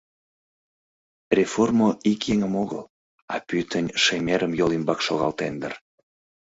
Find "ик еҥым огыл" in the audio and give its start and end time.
2.11-2.81